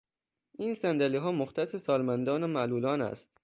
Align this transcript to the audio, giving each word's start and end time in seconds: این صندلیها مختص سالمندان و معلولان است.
این 0.57 0.75
صندلیها 0.75 1.31
مختص 1.31 1.75
سالمندان 1.75 2.43
و 2.43 2.47
معلولان 2.47 3.01
است. 3.01 3.31